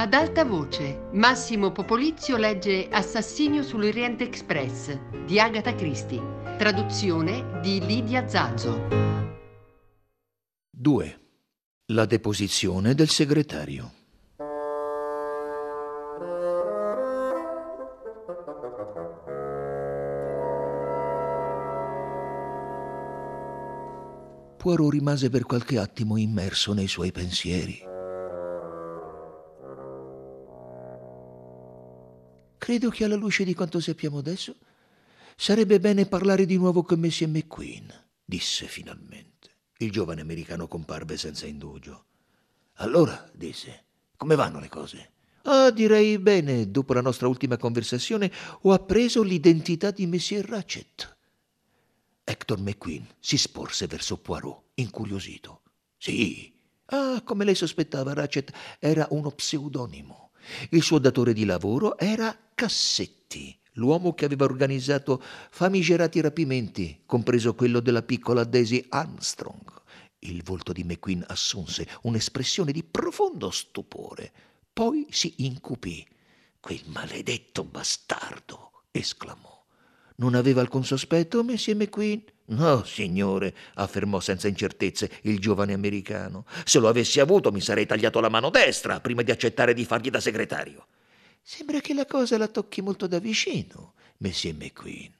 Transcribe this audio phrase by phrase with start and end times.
[0.00, 4.96] Ad alta voce, Massimo Popolizio legge Assassinio sull'Oriente Express
[5.26, 6.22] di Agatha Christie,
[6.56, 8.86] traduzione di Lidia Zazzo.
[10.70, 11.20] 2.
[11.86, 13.92] La deposizione del segretario.
[24.58, 27.87] Poirot rimase per qualche attimo immerso nei suoi pensieri.
[32.68, 34.54] Credo che alla luce di quanto sappiamo adesso
[35.36, 37.90] sarebbe bene parlare di nuovo con Messie McQueen,
[38.22, 39.48] disse finalmente.
[39.78, 42.04] Il giovane americano comparve senza indugio.
[42.74, 43.84] Allora, disse,
[44.18, 45.12] come vanno le cose?
[45.44, 51.16] Ah, direi bene, dopo la nostra ultima conversazione ho appreso l'identità di Monsieur Ratchet.
[52.22, 55.62] Hector McQueen si sporse verso Poirot, incuriosito.
[55.96, 56.54] Sì.
[56.84, 60.32] Ah, come lei sospettava, Ratchet era uno pseudonimo.
[60.70, 67.78] Il suo datore di lavoro era Cassetti, l'uomo che aveva organizzato famigerati rapimenti, compreso quello
[67.78, 69.62] della piccola Daisy Armstrong.
[70.18, 74.32] Il volto di McQueen assunse un'espressione di profondo stupore.
[74.72, 76.04] Poi si incupì.
[76.58, 78.86] Quel maledetto bastardo!
[78.90, 79.64] esclamò.
[80.16, 82.24] Non aveva alcun sospetto, Messie McQueen?
[82.46, 86.44] No, signore, affermò senza incertezze il giovane americano.
[86.64, 90.10] Se lo avessi avuto mi sarei tagliato la mano destra prima di accettare di fargli
[90.10, 90.86] da segretario.
[91.50, 95.14] Sembra che la cosa la tocchi molto da vicino, Messie McQueen.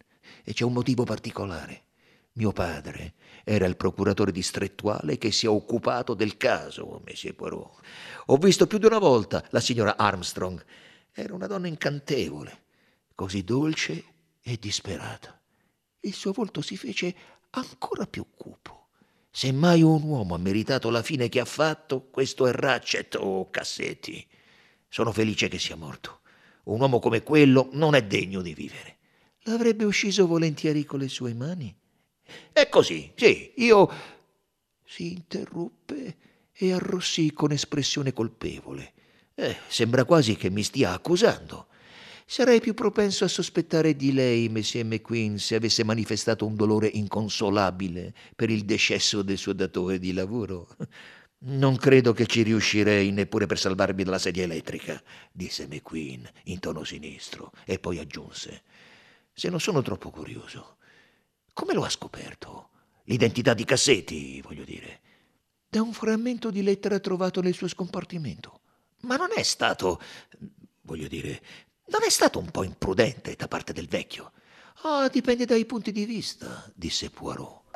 [0.44, 1.84] E c'è un motivo particolare.
[2.32, 7.80] Mio padre era il procuratore distrettuale che si è occupato del caso, Messie Poirot.
[8.26, 10.62] Ho visto più di una volta la signora Armstrong.
[11.12, 12.64] Era una donna incantevole,
[13.14, 14.04] così dolce
[14.42, 15.40] e disperata.
[16.00, 17.14] Il suo volto si fece
[17.52, 18.88] ancora più cupo.
[19.30, 23.48] Se mai un uomo ha meritato la fine che ha fatto, questo è Ratchet o
[23.48, 24.36] Cassetti.
[24.88, 26.20] Sono felice che sia morto.
[26.64, 28.96] Un uomo come quello non è degno di vivere.
[29.42, 31.74] L'avrebbe ucciso volentieri con le sue mani?
[32.52, 33.90] È così, sì, io.
[34.84, 36.16] Si interruppe
[36.52, 38.92] e arrossì con espressione colpevole.
[39.34, 41.68] Eh, sembra quasi che mi stia accusando.
[42.26, 48.12] Sarei più propenso a sospettare di lei, Messie McQueen, se avesse manifestato un dolore inconsolabile
[48.36, 50.68] per il decesso del suo datore di lavoro.
[51.40, 55.00] Non credo che ci riuscirei neppure per salvarmi dalla sedia elettrica,
[55.30, 58.62] disse McQueen in tono sinistro, e poi aggiunse:
[59.32, 60.78] Se non sono troppo curioso,
[61.52, 62.70] come lo ha scoperto?
[63.04, 65.00] L'identità di Cassetti, voglio dire.
[65.68, 68.60] Da un frammento di lettera trovato nel suo scompartimento.
[69.02, 70.00] Ma non è stato,
[70.82, 71.40] voglio dire,
[71.86, 74.32] non è stato un po' imprudente da parte del vecchio?
[74.82, 77.67] Ah, dipende dai punti di vista, disse Poirot.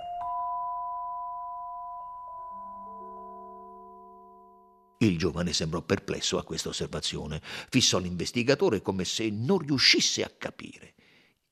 [5.03, 7.43] Il giovane sembrò perplesso a questa osservazione.
[7.43, 10.95] Fissò l'investigatore come se non riuscisse a capire.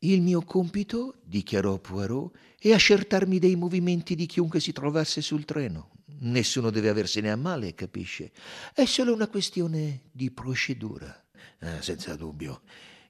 [0.02, 5.90] Il mio compito, dichiarò Poirot, è accertarmi dei movimenti di chiunque si trovasse sul treno.
[6.20, 8.30] Nessuno deve aversene a male, capisce?
[8.72, 11.12] È solo una questione di procedura.
[11.58, 12.62] Eh, senza dubbio.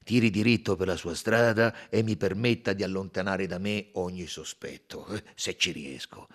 [0.03, 5.07] Tiri diritto per la sua strada e mi permetta di allontanare da me ogni sospetto,
[5.35, 6.29] se ci riesco.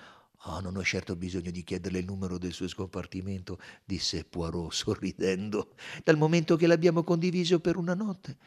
[0.43, 5.75] Oh, non ho certo bisogno di chiederle il numero del suo scompartimento, disse Poirot sorridendo,
[6.03, 8.37] dal momento che l'abbiamo condiviso per una notte.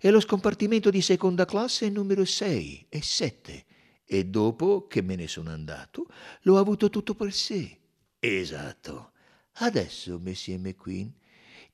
[0.00, 3.64] E lo scompartimento di seconda classe è numero 6 e 7.
[4.04, 6.06] E dopo che me ne sono andato,
[6.42, 7.78] l'ho avuto tutto per sé.
[8.18, 9.12] Esatto.
[9.60, 11.12] Adesso, Messie McQueen,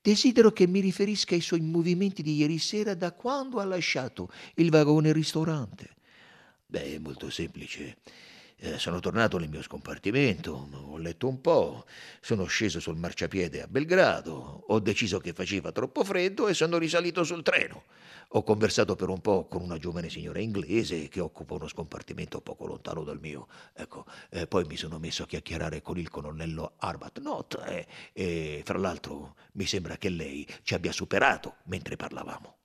[0.05, 4.69] Desidero che mi riferisca ai suoi movimenti di ieri sera da quando ha lasciato il
[4.69, 5.95] vagone ristorante.
[6.67, 7.97] Beh, è molto semplice.
[8.57, 11.85] Eh, sono tornato nel mio scompartimento, ho letto un po',
[12.21, 17.25] sono sceso sul marciapiede a Belgrado, ho deciso che faceva troppo freddo e sono risalito
[17.25, 17.83] sul treno.
[18.29, 22.67] Ho conversato per un po' con una giovane signora inglese che occupa uno scompartimento poco
[22.67, 23.49] lontano dal mio.
[23.75, 28.79] Ecco, eh, poi mi sono messo a chiacchierare con il colonnello Arbuthnot eh, e, fra
[28.79, 32.64] l'altro, mi sembra che lei ci abbia superato mentre parlavamo.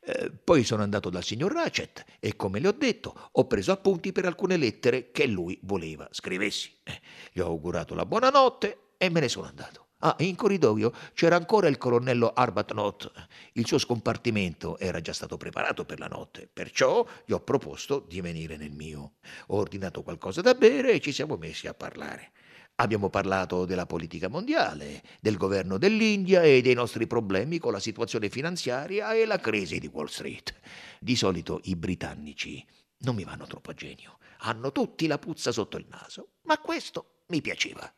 [0.00, 4.12] Eh, poi sono andato dal signor Ratchet e, come le ho detto, ho preso appunti
[4.12, 6.72] per alcune lettere che lui voleva scrivessi.
[6.82, 7.00] Eh,
[7.32, 9.86] gli ho augurato la buonanotte e me ne sono andato.
[10.02, 13.12] Ah, in corridoio c'era ancora il colonnello Arbuthnot.
[13.52, 18.22] Il suo scompartimento era già stato preparato per la notte, perciò gli ho proposto di
[18.22, 19.16] venire nel mio.
[19.48, 22.32] Ho ordinato qualcosa da bere e ci siamo messi a parlare.
[22.80, 28.30] Abbiamo parlato della politica mondiale, del governo dell'India e dei nostri problemi con la situazione
[28.30, 30.54] finanziaria e la crisi di Wall Street.
[30.98, 32.64] Di solito i britannici
[33.00, 37.24] non mi vanno troppo a genio, hanno tutti la puzza sotto il naso, ma questo
[37.26, 37.92] mi piaceva.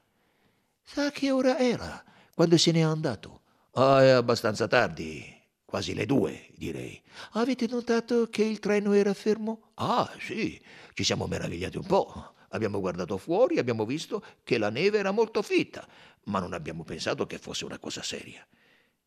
[0.83, 2.03] Sa che ora era
[2.35, 3.43] quando se n'è andato?
[3.75, 5.25] Ah, è abbastanza tardi,
[5.65, 7.01] quasi le due, direi.
[7.35, 9.71] Avete notato che il treno era fermo?
[9.75, 10.61] Ah, sì,
[10.95, 12.35] ci siamo meravigliati un po'.
[12.51, 15.87] Abbiamo guardato fuori e abbiamo visto che la neve era molto fitta,
[16.25, 18.47] ma non abbiamo pensato che fosse una cosa seria.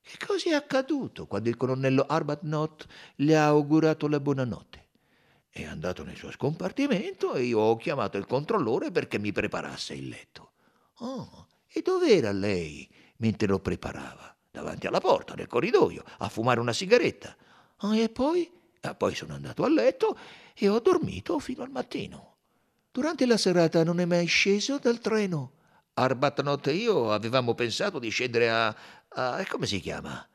[0.02, 2.86] Che cosa è accaduto quando il colonnello Arbuthnot
[3.16, 4.88] le ha augurato la buonanotte?
[5.50, 10.10] È andato nel suo scompartimento e io ho chiamato il controllore perché mi preparasse il
[10.10, 10.52] letto.
[11.00, 14.36] Oh, e dov'era lei mentre lo preparava?
[14.52, 17.36] Davanti alla porta, nel corridoio, a fumare una sigaretta.
[17.80, 18.52] Oh, e poi?
[18.81, 20.18] Ah, poi sono andato a letto
[20.56, 22.38] e ho dormito fino al mattino.
[22.92, 25.52] Durante la serata non è mai sceso dal treno.
[25.94, 28.75] Arbuthnot e io avevamo pensato di scendere a,
[29.10, 30.28] a come si chiama?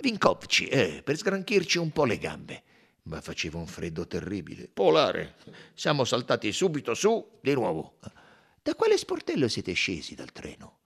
[0.00, 2.62] Vinkovci, eh, per sgranchirci un po' le gambe
[3.08, 4.68] ma faceva un freddo terribile.
[4.72, 5.36] Polare.
[5.74, 7.98] Siamo saltati subito su di nuovo.
[8.62, 10.78] Da quale sportello siete scesi dal treno?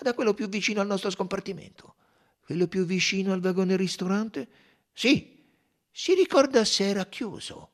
[0.00, 1.96] Da quello più vicino al nostro scompartimento.
[2.40, 4.48] Quello più vicino al vagone ristorante?
[4.92, 5.38] Sì.
[5.92, 7.72] Si ricorda se era chiuso?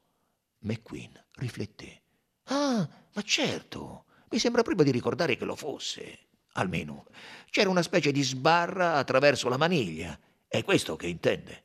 [0.66, 2.02] McQueen rifletté.
[2.44, 4.04] Ah, ma certo.
[4.30, 6.18] Mi sembra prima di ricordare che lo fosse.
[6.52, 7.06] Almeno.
[7.50, 10.18] C'era una specie di sbarra attraverso la maniglia.
[10.48, 11.62] È questo che intende.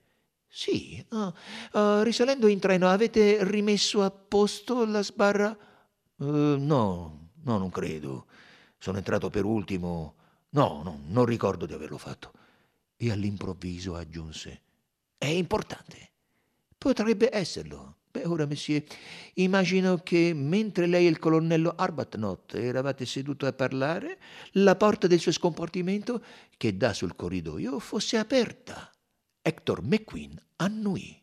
[0.47, 1.33] Sì, uh,
[1.79, 5.57] uh, risalendo in treno avete rimesso a posto la sbarra?
[6.17, 8.27] Uh, no, no, non credo.
[8.77, 10.15] Sono entrato per ultimo.
[10.49, 12.33] No, no, non ricordo di averlo fatto.
[12.97, 14.61] E all'improvviso aggiunse:
[15.17, 16.11] È importante.
[16.77, 17.95] Potrebbe esserlo.
[18.11, 18.85] Beh, ora, messie,
[19.35, 24.19] immagino che mentre lei e il colonnello Arbuthnot eravate seduti a parlare,
[24.53, 26.21] la porta del suo scompartimento,
[26.57, 28.91] che dà sul corridoio, fosse aperta.
[29.41, 31.19] Hector McQueen annuì.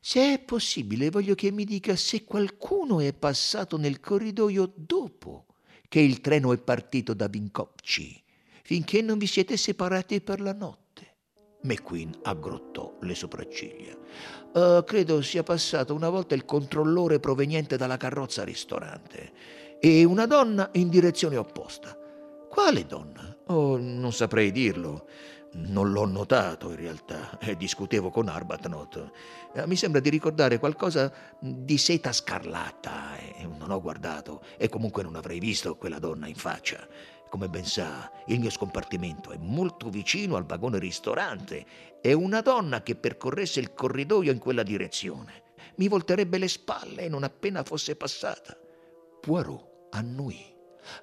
[0.00, 5.46] Se è possibile, voglio che mi dica se qualcuno è passato nel corridoio dopo
[5.88, 8.20] che il treno è partito da Bincocci,
[8.64, 10.83] finché non vi siete separati per la notte.
[11.64, 13.96] McQueen aggrottò le sopracciglia.
[14.52, 19.32] Uh, credo sia passato una volta il controllore proveniente dalla carrozza ristorante
[19.80, 21.98] e una donna in direzione opposta.
[22.48, 23.36] Quale donna?
[23.46, 25.08] Oh, non saprei dirlo.
[25.56, 29.10] Non l'ho notato in realtà, eh, discutevo con Arbuthnot.
[29.54, 35.04] Eh, mi sembra di ricordare qualcosa di seta scarlatta e non ho guardato e comunque
[35.04, 36.86] non avrei visto quella donna in faccia.
[37.30, 41.66] Come ben sa, il mio scompartimento è molto vicino al vagone ristorante
[42.00, 45.42] e una donna che percorresse il corridoio in quella direzione
[45.76, 48.56] mi volterebbe le spalle non appena fosse passata.
[49.20, 50.52] Poirot annui.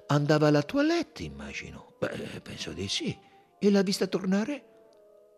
[0.06, 1.94] Andava alla toilette, immagino.
[1.98, 3.16] Beh, penso di sì.
[3.58, 4.64] E l'ha vista tornare?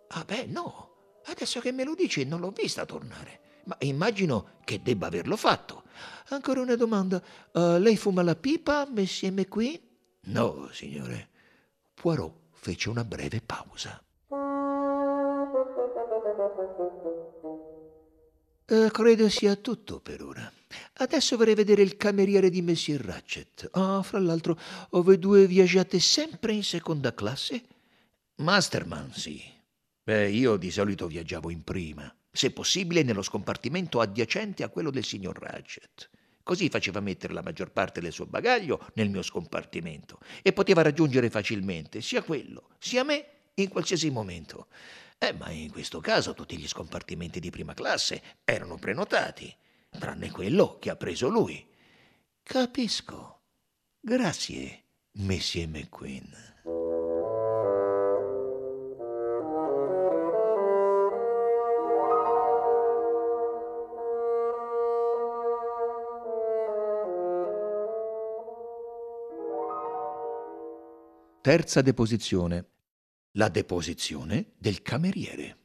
[0.09, 0.93] Ah beh, no.
[1.27, 3.41] Adesso che me lo dici non l'ho vista tornare.
[3.65, 5.85] Ma immagino che debba averlo fatto.
[6.29, 7.23] Ancora una domanda.
[7.53, 9.81] Uh, lei fuma la pipa, Messie McQueen?
[10.27, 11.29] No, signore.
[11.95, 14.03] Poirot fece una breve pausa.
[18.67, 20.51] Uh, credo sia tutto per ora.
[20.95, 23.69] Adesso vorrei vedere il cameriere di Monsieur Ratchet.
[23.73, 24.59] Ah, fra l'altro,
[24.91, 27.63] voi due viaggiate sempre in seconda classe?
[28.37, 29.43] Masterman, sì.
[30.03, 35.05] Beh, io di solito viaggiavo in prima, se possibile nello scompartimento adiacente a quello del
[35.05, 36.11] signor Ratchet.
[36.45, 41.31] Così faceva mettere la maggior parte del suo bagaglio nel mio scompartimento e poteva raggiungere
[41.31, 44.69] facilmente sia quello sia me in qualsiasi momento.
[45.17, 49.55] Eh, ma in questo caso tutti gli scompartimenti di prima classe erano prenotati,
[49.99, 51.67] tranne quello che ha preso lui.
[52.43, 53.41] Capisco.
[53.99, 56.54] Grazie, Monsieur McQueen.
[71.45, 72.69] Terza deposizione.
[73.33, 75.59] La deposizione del cameriere.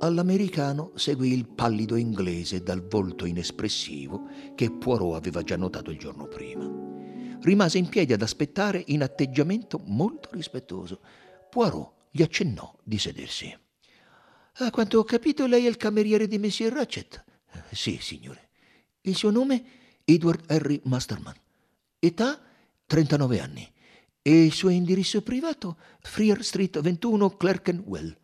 [0.00, 6.26] All'americano seguì il pallido inglese dal volto inespressivo che Poirot aveva già notato il giorno
[6.26, 6.70] prima.
[7.40, 11.00] Rimase in piedi ad aspettare in atteggiamento molto rispettoso.
[11.48, 13.58] Poirot gli accennò di sedersi.
[14.60, 17.24] A quanto ho capito, lei è il cameriere di Monsieur Ratchet.
[17.70, 18.48] Sì, signore.
[19.02, 19.64] Il suo nome?
[20.04, 21.34] Edward Henry Masterman.
[22.00, 22.42] Età?
[22.86, 23.72] 39 anni.
[24.20, 25.78] E il suo indirizzo privato?
[26.00, 28.18] Freer Street 21, Clerkenwell.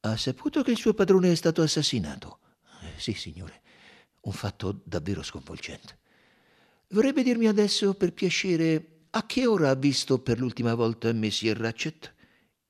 [0.00, 2.40] Ha saputo che il suo padrone è stato assassinato?
[2.96, 3.62] Sì, signore.
[4.22, 5.98] Un fatto davvero sconvolgente.
[6.88, 12.14] Vorrebbe dirmi adesso, per piacere, a che ora ha visto per l'ultima volta Monsieur Ratchet?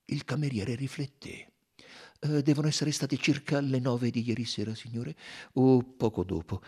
[0.04, 1.52] Il cameriere rifletté.
[2.20, 5.14] Eh, devono essere state circa le nove di ieri sera, signore,
[5.54, 6.62] o poco dopo.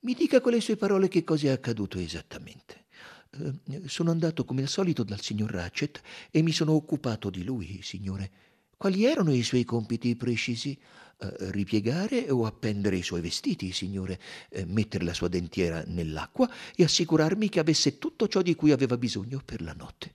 [0.00, 2.86] Mi dica con le sue parole che cosa è accaduto esattamente.
[3.30, 7.80] Eh, sono andato come al solito dal signor Ratchet e mi sono occupato di lui,
[7.82, 8.30] signore.
[8.76, 10.78] Quali erano i suoi compiti precisi?
[11.22, 14.18] Eh, ripiegare o appendere i suoi vestiti, signore,
[14.48, 18.96] eh, mettere la sua dentiera nell'acqua e assicurarmi che avesse tutto ciò di cui aveva
[18.98, 20.14] bisogno per la notte.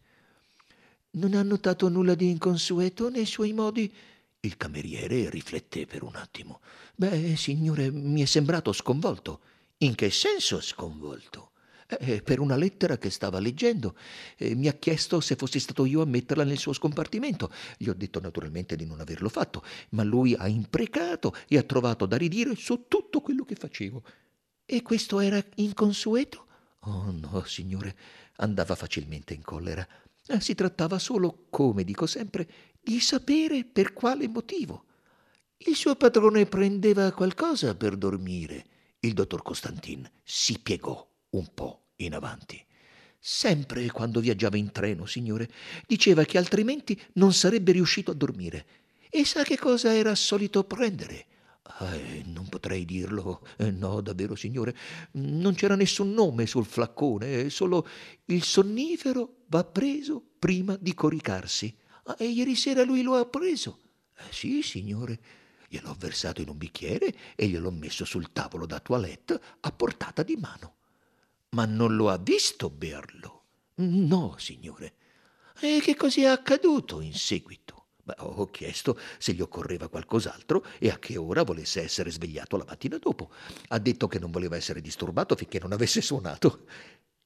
[1.12, 3.92] Non ha notato nulla di inconsueto nei suoi modi?
[4.40, 6.62] Il cameriere rifletté per un attimo.
[6.96, 9.42] Beh, signore, mi è sembrato sconvolto.
[9.80, 11.52] In che senso sconvolto?
[11.88, 13.96] Eh, per una lettera che stava leggendo.
[14.36, 17.52] Eh, mi ha chiesto se fossi stato io a metterla nel suo scompartimento.
[17.78, 22.06] Gli ho detto naturalmente di non averlo fatto, ma lui ha imprecato e ha trovato
[22.06, 24.04] da ridire su tutto quello che facevo.
[24.66, 26.46] E questo era inconsueto?
[26.82, 27.96] Oh no, signore,
[28.38, 29.88] andava facilmente in collera.
[30.28, 32.48] Eh, si trattava solo, come dico sempre,
[32.88, 34.86] di sapere per quale motivo.
[35.58, 38.66] Il suo padrone prendeva qualcosa per dormire.
[39.00, 42.64] Il dottor Costantin si piegò un po' in avanti.
[43.20, 45.50] Sempre quando viaggiava in treno, signore,
[45.86, 48.66] diceva che altrimenti non sarebbe riuscito a dormire.
[49.10, 51.26] E sa che cosa era solito prendere?
[51.82, 53.46] Eh, non potrei dirlo.
[53.58, 54.74] Eh, no, davvero, signore.
[55.12, 57.86] Non c'era nessun nome sul flaccone, eh, solo
[58.28, 61.76] il sonnifero va preso prima di coricarsi.
[62.08, 63.80] Ah, e ieri sera lui lo ha preso.
[64.18, 65.20] Eh, sì, signore.
[65.68, 70.38] Gliel'ho versato in un bicchiere e gliel'ho messo sul tavolo da toilette a portata di
[70.38, 70.76] mano.
[71.50, 73.44] Ma non lo ha visto berlo?
[73.76, 74.94] No, signore.
[75.60, 77.88] E che cosa è accaduto in seguito?
[78.04, 82.64] Beh, ho chiesto se gli occorreva qualcos'altro e a che ora volesse essere svegliato la
[82.66, 83.32] mattina dopo.
[83.68, 86.64] Ha detto che non voleva essere disturbato finché non avesse suonato.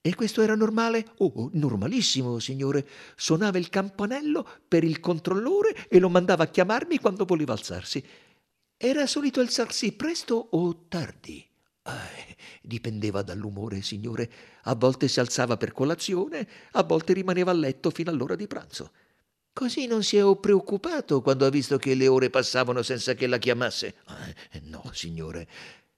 [0.03, 1.05] E questo era normale?
[1.17, 2.87] Oh, normalissimo, signore.
[3.15, 8.03] Suonava il campanello per il controllore e lo mandava a chiamarmi quando voleva alzarsi.
[8.75, 11.47] Era solito alzarsi presto o tardi?
[11.83, 14.31] Eh, dipendeva dall'umore, signore.
[14.63, 18.91] A volte si alzava per colazione, a volte rimaneva a letto fino all'ora di pranzo.
[19.53, 23.37] Così non si è preoccupato quando ha visto che le ore passavano senza che la
[23.37, 23.95] chiamasse?
[24.51, 25.47] Eh, no, signore.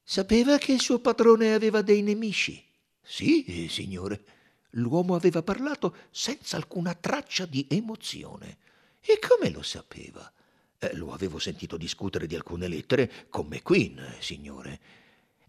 [0.03, 2.61] Sapeva che il suo padrone aveva dei nemici?
[3.03, 4.23] Sì, signore.
[4.71, 8.57] L'uomo aveva parlato senza alcuna traccia di emozione.
[9.01, 10.31] E come lo sapeva?
[10.79, 14.79] Eh, lo avevo sentito discutere di alcune lettere con McQueen, signore.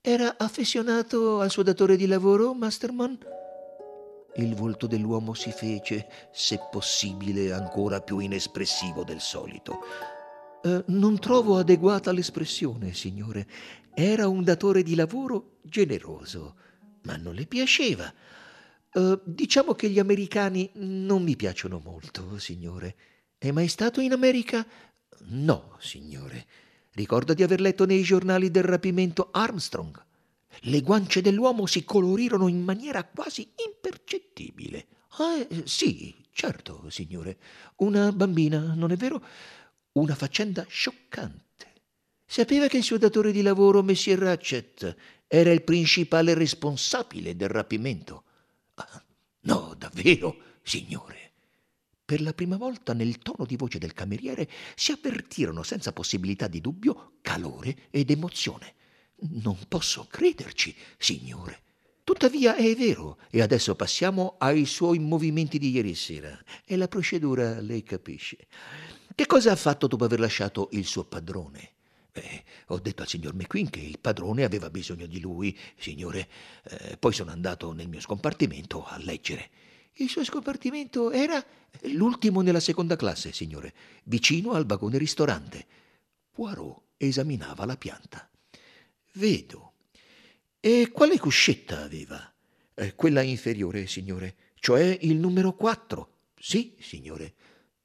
[0.00, 3.18] Era affezionato al suo datore di lavoro, Masterman?
[4.36, 9.78] Il volto dell'uomo si fece, se possibile, ancora più inespressivo del solito.
[10.62, 13.46] Eh, non trovo adeguata l'espressione, signore.
[13.94, 16.56] Era un datore di lavoro generoso,
[17.04, 18.12] ma non le piaceva.
[18.92, 22.96] Eh, diciamo che gli americani non mi piacciono molto, signore.
[23.38, 24.66] È mai stato in America?
[25.26, 26.46] No, signore.
[26.92, 30.02] Ricordo di aver letto nei giornali del rapimento Armstrong.
[30.60, 34.86] Le guance dell'uomo si colorirono in maniera quasi impercettibile.
[35.18, 37.38] Ah, eh, sì, certo, signore.
[37.76, 39.24] Una bambina, non è vero?
[39.92, 41.72] Una faccenda scioccante.
[42.24, 48.24] Sapeva che il suo datore di lavoro, Messie Ratchet, era il principale responsabile del rapimento.
[48.74, 49.02] Ah,
[49.40, 51.32] no, davvero, signore.
[52.04, 56.60] Per la prima volta nel tono di voce del cameriere si avvertirono senza possibilità di
[56.60, 58.74] dubbio calore ed emozione.
[59.30, 61.62] Non posso crederci, signore.
[62.04, 66.38] Tuttavia è vero, e adesso passiamo ai suoi movimenti di ieri sera.
[66.62, 68.46] È la procedura, lei capisce.
[69.14, 71.73] Che cosa ha fatto dopo aver lasciato il suo padrone?
[72.14, 76.28] Beh, ho detto al signor McQueen che il padrone aveva bisogno di lui, signore.
[76.62, 79.50] Eh, poi sono andato nel mio scompartimento a leggere.
[79.94, 81.44] Il suo scompartimento era
[81.86, 85.66] l'ultimo nella seconda classe, signore, vicino al vagone ristorante.
[86.30, 88.30] Poirot esaminava la pianta.
[89.14, 89.72] Vedo.
[90.60, 92.32] E quale cuscetta aveva?
[92.74, 96.18] Eh, quella inferiore, signore, cioè il numero quattro.
[96.38, 97.34] Sì, signore.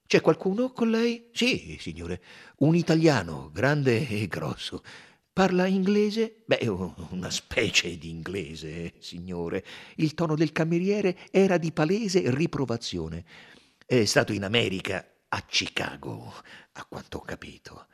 [0.10, 1.30] C'è qualcuno con lei?
[1.32, 2.20] Sì, signore.
[2.62, 4.82] Un italiano, grande e grosso.
[5.32, 6.42] Parla inglese?
[6.48, 6.66] Beh,
[7.12, 9.64] una specie di inglese, signore.
[9.98, 13.24] Il tono del cameriere era di palese riprovazione.
[13.86, 16.34] È stato in America, a Chicago,
[16.72, 17.86] a quanto ho capito.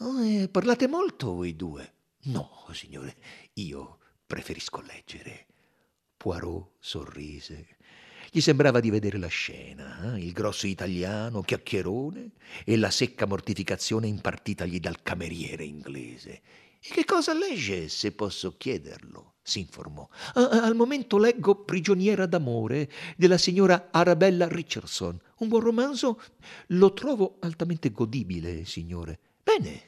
[0.00, 1.94] Oh, eh, parlate molto voi due?
[2.24, 3.16] No, signore,
[3.54, 5.46] io preferisco leggere.
[6.18, 7.78] Poirot sorrise.
[8.36, 10.18] Gli sembrava di vedere la scena, eh?
[10.18, 12.32] il grosso italiano, chiacchierone,
[12.66, 16.42] e la secca mortificazione impartitagli dal cameriere inglese.
[16.78, 19.36] E che cosa legge, se posso chiederlo?
[19.40, 20.06] si informò.
[20.34, 25.18] Al momento leggo Prigioniera d'amore della signora Arabella Richardson.
[25.38, 26.20] Un buon romanzo?
[26.66, 29.18] Lo trovo altamente godibile, signore.
[29.42, 29.84] Bene,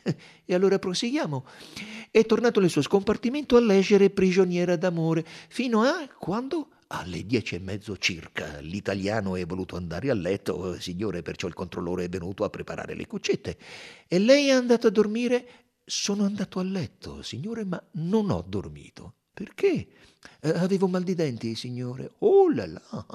[0.46, 1.44] e allora proseguiamo.
[2.10, 6.70] È tornato nel suo scompartimento a leggere Prigioniera d'amore, fino a quando?
[6.90, 12.04] Alle dieci e mezzo circa l'italiano è voluto andare a letto, signore, perciò il controllore
[12.04, 13.58] è venuto a preparare le cuccette.
[14.08, 15.46] E lei è andata a dormire?
[15.84, 19.16] Sono andato a letto, signore, ma non ho dormito.
[19.34, 19.88] Perché?
[20.40, 22.14] Eh, avevo mal di denti, signore.
[22.20, 23.06] Oh là là,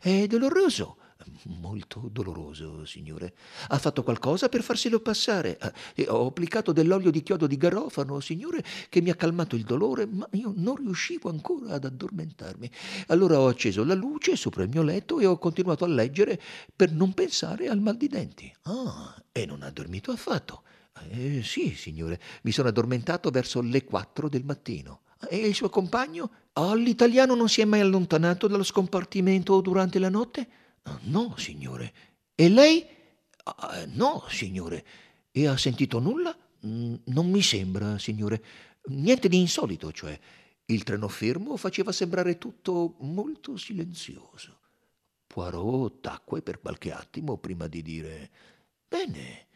[0.00, 0.96] è doloroso.
[1.44, 3.34] Molto doloroso, signore.
[3.68, 5.58] Ha fatto qualcosa per farselo passare.
[5.94, 10.06] Eh, ho applicato dell'olio di chiodo di garofano, signore, che mi ha calmato il dolore,
[10.06, 12.70] ma io non riuscivo ancora ad addormentarmi.
[13.08, 16.40] Allora ho acceso la luce sopra il mio letto e ho continuato a leggere
[16.74, 18.52] per non pensare al mal di denti.
[18.62, 20.62] Ah, e non ha dormito affatto.
[21.10, 25.02] Eh, sì, signore, mi sono addormentato verso le quattro del mattino.
[25.28, 26.30] E il suo compagno?
[26.54, 30.48] Oh, l'italiano non si è mai allontanato dallo scompartimento durante la notte?
[31.02, 31.92] No, signore.
[32.34, 32.86] E lei?
[33.44, 34.84] Ah, no, signore.
[35.30, 36.36] E ha sentito nulla?
[36.66, 38.42] Mm, non mi sembra, signore.
[38.86, 40.18] Niente di insolito, cioè.
[40.66, 44.58] Il treno fermo faceva sembrare tutto molto silenzioso.
[45.26, 48.30] Poirot tacque per qualche attimo prima di dire
[48.88, 49.46] Bene,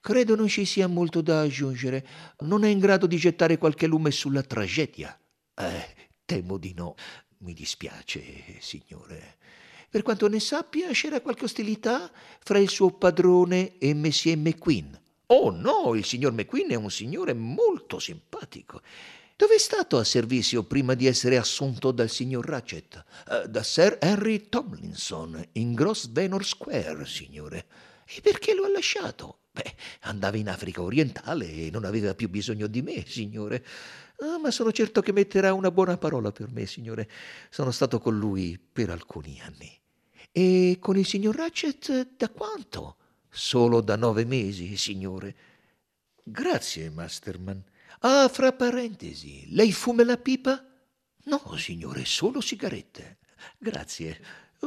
[0.00, 2.06] credo non ci sia molto da aggiungere.
[2.40, 5.18] Non è in grado di gettare qualche lume sulla tragedia.
[5.54, 5.94] Eh,
[6.24, 6.94] temo di no.
[7.38, 9.36] Mi dispiace, signore.
[9.90, 15.00] Per quanto ne sappia, c'era qualche ostilità fra il suo padrone e Messie McQueen.
[15.28, 18.82] Oh no, il signor McQueen è un signore molto simpatico.
[19.34, 23.04] Dove è stato a servizio prima di essere assunto dal signor Ratchet?
[23.28, 27.66] Uh, da Sir Henry Tomlinson, in Grosvenor Square, signore.
[28.04, 29.38] E perché lo ha lasciato?
[29.52, 33.64] Beh, andava in Africa orientale e non aveva più bisogno di me, signore.
[34.20, 37.08] Ah, ma sono certo che metterà una buona parola per me, signore.
[37.50, 39.70] Sono stato con lui per alcuni anni.
[40.32, 42.96] E con il signor Ratchet da quanto?
[43.30, 45.36] Solo da nove mesi, signore.
[46.22, 47.62] Grazie, Masterman.
[48.00, 50.64] Ah, fra parentesi, lei fuma la pipa?
[51.24, 53.18] No, signore, solo sigarette.
[53.58, 54.20] Grazie,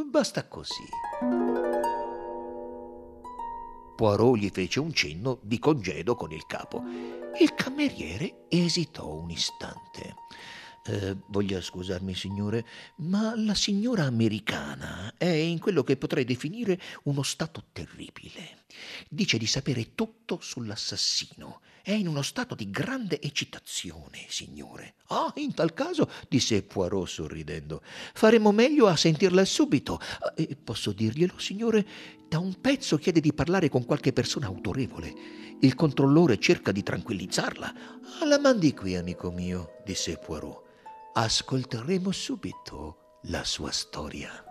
[0.06, 1.41] basta così.
[4.02, 6.82] Poirot gli fece un cenno di congedo con il capo.
[7.40, 10.16] Il cameriere esitò un istante.
[10.88, 17.22] Eh, voglia scusarmi, signore, ma la signora americana è in quello che potrei definire uno
[17.22, 18.64] stato terribile.
[19.08, 21.62] Dice di sapere tutto sull'assassino.
[21.84, 24.96] È in uno stato di grande eccitazione, signore.
[25.08, 27.82] Ah, in tal caso, disse Poirot sorridendo,
[28.14, 30.00] faremo meglio a sentirla subito.
[30.36, 31.86] Eh, posso dirglielo, signore?
[32.28, 35.14] Da un pezzo chiede di parlare con qualche persona autorevole.
[35.60, 37.74] Il controllore cerca di tranquillizzarla.
[38.20, 40.70] Ah, la mandi qui, amico mio, disse Poirot
[41.14, 44.51] ascolteremo subito la sua storia.